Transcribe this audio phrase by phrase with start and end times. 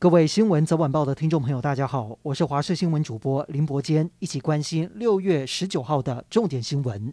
[0.00, 7.12] 各位新闻早晚报的听众朋友，大家好，我是华视新闻主播林伯坚，一起关心六月十九号的重点新闻。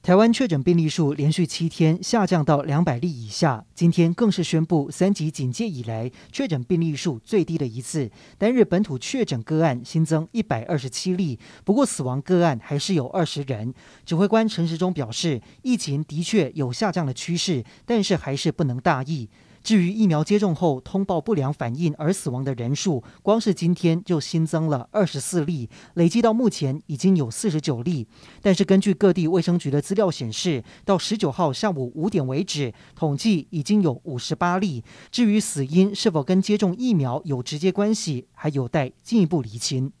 [0.00, 8.10] 台湾确诊病例数连续七天下降到两百例以下，今天更是宣布三级警戒以来确诊病例数最低的一次。
[8.38, 13.74] 单日本土确诊个案新增一百二十七例，不过死亡个案还是有二十人。
[14.06, 19.28] 指挥官陈时中表示，疫情的确有下降的趋势，但是还是不能大意。
[19.62, 28.06] 至于疫苗接种后通报不良反应而死亡的人数，光是今天就新增了二十四例，累计到目前已经有四十九例。
[28.40, 34.82] 但是根据各地卫生局的资料显示，到十九号下午五点为止，统计已经有五十八例。
[35.10, 39.92] 至于死因是否跟接种疫苗有直接关系，还有待进一步厘清。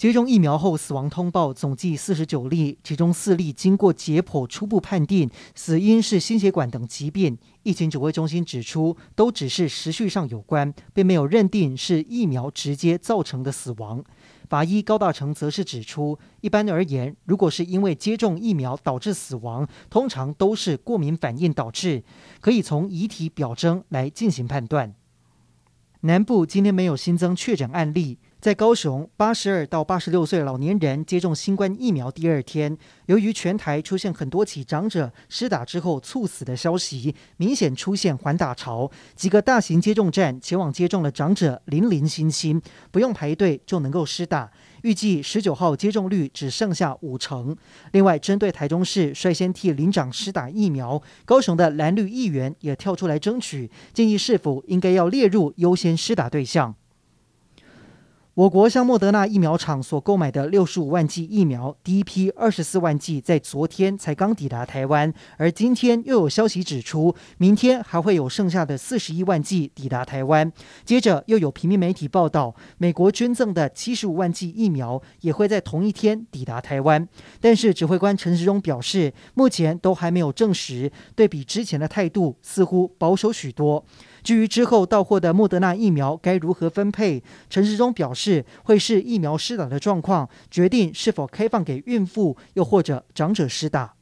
[0.00, 7.36] 接种疫苗后死亡通报总计四十九例，其中四例经过解剖初步判定死因是心血管等疾病。
[7.64, 14.02] 疫情指挥中心指出，都只是时序上有关，并没有认定是疫苗直接造成的死亡。
[14.48, 22.02] 法医高大成则是指出，一般而言，如果是因为接种疫苗导致死亡，通常都是过敏反应导致，
[22.40, 24.94] 可以从遗体表征来进行判断。
[26.00, 28.16] 南部今天没有新增确诊案例。
[28.40, 32.74] 在高雄，八十二到八十六岁老年人接种新冠疫苗第二天，
[33.04, 38.90] 由于全台出现很多起长者施打之后猝死的消息，明显出现缓打潮。
[39.14, 44.50] 几个大型接种站前往接种的长者零零星星，不用排队就能够施打。
[44.84, 47.54] 预计十九号接种率只剩下五成。
[47.92, 56.74] 另外，针对台中市率先替里长施打疫苗，高雄的蓝绿议员也跳出来争取，建议是否应该要列入优先施打对象。
[58.40, 70.50] 我国向莫德纳疫苗厂所购买的六十五万剂疫苗，第一批二十四万剂在昨天才刚抵达台湾，而今天又有消息指出，明天还会有剩下的四十一万剂抵达台湾。
[70.86, 77.06] 接着又有平面媒体报道，美国捐赠的七十五万剂疫苗也会在同一天抵达台湾。
[77.42, 83.84] 但是指挥官陈时中表示，目前都还没有证实，对比之前的态度似乎保守许多。
[84.22, 93.94] 至于之后到货的莫德纳疫苗该如何分配，陈时中表示会视疫苗施打的状况决定是否开放给孕妇，又或者长者施打。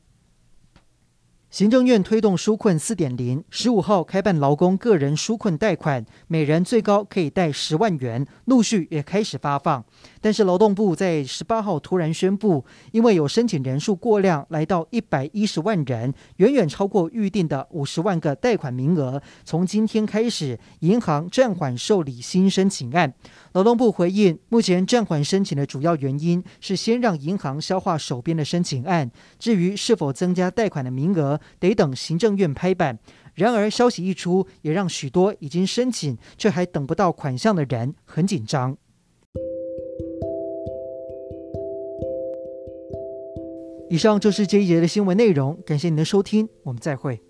[1.59, 9.85] 行政院推动纾困四点零，十五号开办劳工个人纾困贷款，每人最高可以贷十万元，陆续也开始发放。
[10.21, 23.13] 但是劳动部在十八号突然宣布，因为有申请人数过量，来到一百一十万人，远远超过预定的五十万个贷款名额，从今天开始，银行暂缓受理新申请案。
[23.59, 33.01] 劳动部回应，目前暂缓申请的主要原因是先让银行消化手边的申请案，至于是否增加贷款的名额，得等行政院拍板。
[33.35, 38.77] 然而，消息一出，也让许多已经申请却还等不到款项的人很紧张。
[43.91, 47.21] 以上就是这一节的新闻内容，感谢您的收听，我们再会。